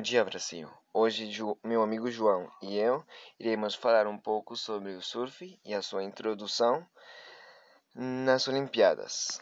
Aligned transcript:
dia, 0.00 0.24
Brasil! 0.24 0.68
Hoje, 0.92 1.30
meu 1.64 1.82
amigo 1.82 2.10
João 2.10 2.50
e 2.60 2.76
eu 2.76 3.04
iremos 3.38 3.74
falar 3.74 4.06
um 4.06 4.18
pouco 4.18 4.56
sobre 4.56 4.92
o 4.94 5.00
surf 5.00 5.58
e 5.64 5.74
a 5.74 5.80
sua 5.80 6.02
introdução 6.02 6.86
nas 7.94 8.48
Olimpíadas. 8.48 9.40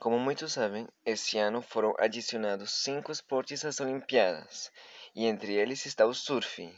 Como 0.00 0.18
muitos 0.18 0.54
sabem, 0.54 0.88
este 1.04 1.38
ano 1.38 1.62
foram 1.62 1.94
adicionados 1.98 2.82
cinco 2.82 3.12
esportes 3.12 3.64
às 3.64 3.78
Olimpíadas, 3.78 4.72
e 5.14 5.26
entre 5.26 5.54
eles 5.54 5.86
está 5.86 6.04
o 6.06 6.14
surf. 6.14 6.74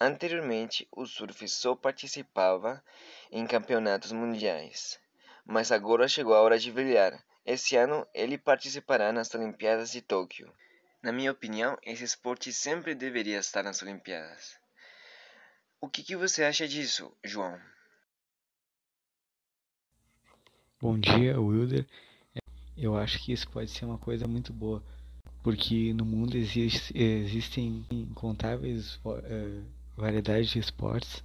Anteriormente, 0.00 0.86
o 0.92 1.06
surf 1.06 1.48
só 1.48 1.74
participava 1.74 2.82
em 3.30 3.46
campeonatos 3.46 4.12
mundiais, 4.12 5.00
mas 5.44 5.72
agora 5.72 6.08
chegou 6.08 6.34
a 6.34 6.40
hora 6.40 6.58
de 6.58 6.70
brilhar. 6.70 7.24
Este 7.46 7.76
ano, 7.76 8.06
ele 8.12 8.36
participará 8.36 9.12
nas 9.12 9.32
Olimpíadas 9.34 9.90
de 9.90 10.02
Tóquio. 10.02 10.52
Na 11.02 11.12
minha 11.12 11.30
opinião, 11.30 11.78
esse 11.82 12.04
esporte 12.04 12.52
sempre 12.52 12.94
deveria 12.94 13.38
estar 13.38 13.62
nas 13.62 13.82
Olimpíadas. 13.82 14.58
O 15.80 15.88
que, 15.88 16.02
que 16.02 16.16
você 16.16 16.42
acha 16.42 16.66
disso, 16.66 17.12
João? 17.22 17.60
Bom 20.80 20.98
dia, 20.98 21.40
Wilder. 21.40 21.86
Eu 22.76 22.96
acho 22.96 23.18
que 23.22 23.32
isso 23.32 23.48
pode 23.48 23.70
ser 23.70 23.84
uma 23.84 23.98
coisa 23.98 24.26
muito 24.26 24.52
boa, 24.52 24.82
porque 25.42 25.94
no 25.94 26.04
mundo 26.04 26.36
existe, 26.36 26.92
existem 26.96 27.86
incontáveis 27.90 28.96
uh, 28.96 29.64
variedades 29.96 30.50
de 30.50 30.58
esportes 30.58 31.24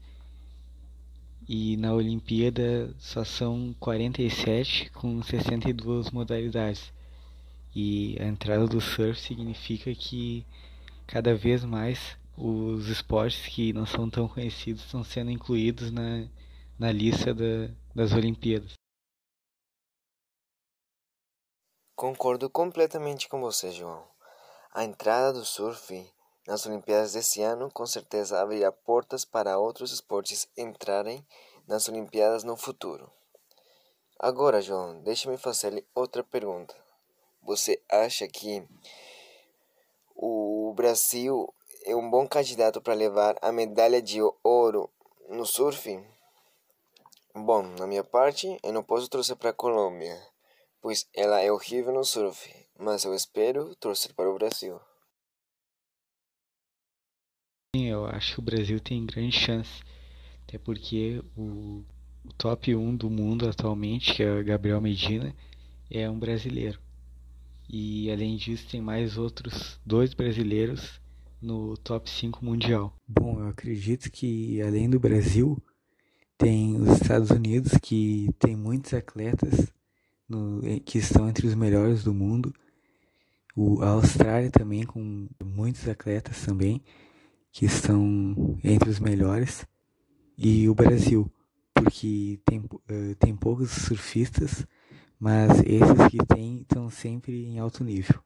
e 1.47 1.75
na 1.75 1.93
Olimpíada 1.93 2.93
só 2.97 3.25
são 3.25 3.75
47 3.79 4.89
com 4.91 5.21
62 5.21 6.09
modalidades. 6.11 6.93
E 7.73 8.17
a 8.19 8.25
entrada 8.25 8.67
do 8.67 8.81
surf 8.81 9.19
significa 9.19 9.93
que 9.95 10.45
cada 11.07 11.33
vez 11.33 11.63
mais 11.63 12.17
os 12.37 12.87
esportes 12.87 13.45
que 13.47 13.71
não 13.73 13.85
são 13.85 14.09
tão 14.09 14.27
conhecidos 14.27 14.83
estão 14.83 15.03
sendo 15.03 15.31
incluídos 15.31 15.91
na, 15.91 16.27
na 16.77 16.91
lista 16.91 17.33
da, 17.33 17.73
das 17.95 18.11
Olimpíadas. 18.13 18.73
Concordo 21.95 22.49
completamente 22.49 23.29
com 23.29 23.39
você, 23.39 23.71
João. 23.71 24.03
A 24.73 24.83
entrada 24.83 25.33
do 25.33 25.45
surf 25.45 26.11
nas 26.47 26.65
Olimpíadas 26.65 27.13
desse 27.13 27.41
ano 27.41 27.69
com 27.69 27.85
certeza 27.85 28.41
abrirá 28.41 28.71
portas 28.71 29.23
para 29.23 29.59
outros 29.59 29.91
esportes 29.91 30.47
entrarem 30.57 31.25
nas 31.67 31.87
Olimpíadas 31.87 32.43
no 32.43 32.57
futuro. 32.57 33.11
Agora, 34.19 34.61
João, 34.61 35.01
deixe-me 35.03 35.37
fazer-lhe 35.37 35.85
outra 35.93 36.23
pergunta. 36.23 36.75
Você 37.43 37.81
acha 37.89 38.27
que 38.27 38.63
o 40.15 40.73
Brasil 40.75 41.51
é 41.85 41.95
um 41.95 42.09
bom 42.09 42.27
candidato 42.27 42.79
para 42.79 42.93
levar 42.93 43.35
a 43.41 43.51
medalha 43.51 44.01
de 44.01 44.19
ouro 44.43 44.89
no 45.27 45.45
surf? 45.45 45.99
Bom, 47.33 47.63
na 47.63 47.87
minha 47.87 48.03
parte, 48.03 48.59
eu 48.61 48.71
não 48.71 48.83
posso 48.83 49.09
torcer 49.09 49.35
para 49.35 49.49
a 49.49 49.53
Colômbia, 49.53 50.15
pois 50.81 51.07
ela 51.15 51.41
é 51.41 51.51
horrível 51.51 51.93
no 51.93 52.03
surf, 52.03 52.53
mas 52.77 53.05
eu 53.05 53.15
espero 53.15 53.75
torcer 53.75 54.13
para 54.13 54.29
o 54.29 54.35
Brasil. 54.35 54.79
Eu 57.73 58.05
acho 58.05 58.33
que 58.35 58.39
o 58.39 58.43
Brasil 58.43 58.79
tem 58.79 59.05
grande 59.05 59.31
chance, 59.31 59.81
até 60.43 60.57
porque 60.59 61.23
o, 61.37 61.85
o 62.25 62.33
top 62.37 62.75
1 62.75 62.97
do 62.97 63.09
mundo 63.09 63.49
atualmente, 63.49 64.13
que 64.13 64.21
é 64.21 64.31
o 64.31 64.43
Gabriel 64.43 64.81
Medina, 64.81 65.33
é 65.89 66.09
um 66.09 66.19
brasileiro. 66.19 66.79
E 67.73 68.11
além 68.11 68.35
disso, 68.35 68.67
tem 68.69 68.81
mais 68.81 69.17
outros 69.17 69.79
dois 69.85 70.13
brasileiros 70.13 70.99
no 71.41 71.77
top 71.77 72.09
5 72.09 72.43
mundial. 72.43 72.93
Bom, 73.07 73.39
eu 73.39 73.47
acredito 73.47 74.11
que 74.11 74.61
além 74.61 74.89
do 74.89 74.99
Brasil, 74.99 75.57
tem 76.37 76.75
os 76.75 77.01
Estados 77.01 77.29
Unidos, 77.29 77.71
que 77.81 78.29
tem 78.37 78.57
muitos 78.57 78.93
atletas 78.93 79.71
no, 80.27 80.59
que 80.83 80.97
estão 80.97 81.29
entre 81.29 81.47
os 81.47 81.55
melhores 81.55 82.03
do 82.03 82.13
mundo. 82.13 82.53
O, 83.55 83.81
a 83.81 83.91
Austrália 83.91 84.51
também, 84.51 84.83
com 84.83 85.29
muitos 85.41 85.87
atletas 85.87 86.45
também, 86.45 86.81
que 87.53 87.65
estão 87.65 88.59
entre 88.65 88.89
os 88.89 88.99
melhores. 88.99 89.65
E 90.37 90.67
o 90.67 90.75
Brasil, 90.75 91.31
porque 91.73 92.37
tem, 92.43 92.59
uh, 92.59 93.15
tem 93.17 93.33
poucos 93.33 93.71
surfistas 93.71 94.67
mas 95.21 95.59
esses 95.59 96.07
que 96.09 96.17
tem 96.25 96.61
estão 96.61 96.89
sempre 96.89 97.45
em 97.45 97.59
alto 97.59 97.83
nível. 97.83 98.19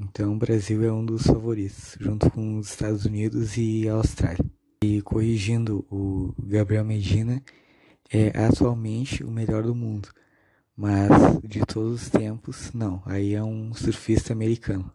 Então 0.00 0.32
o 0.32 0.38
Brasil 0.38 0.82
é 0.82 0.90
um 0.90 1.04
dos 1.04 1.24
favoritos, 1.24 1.94
junto 2.00 2.30
com 2.30 2.56
os 2.56 2.70
Estados 2.70 3.04
Unidos 3.04 3.58
e 3.58 3.86
a 3.86 3.92
Austrália. 3.92 4.42
E 4.82 5.02
corrigindo, 5.02 5.86
o 5.90 6.34
Gabriel 6.38 6.86
Medina 6.86 7.42
é 8.10 8.28
atualmente 8.46 9.22
o 9.22 9.30
melhor 9.30 9.62
do 9.62 9.74
mundo, 9.74 10.08
mas 10.74 11.10
de 11.44 11.60
todos 11.66 12.02
os 12.02 12.08
tempos, 12.08 12.72
não. 12.72 13.02
Aí 13.04 13.34
é 13.34 13.44
um 13.44 13.74
surfista 13.74 14.32
americano. 14.32 14.90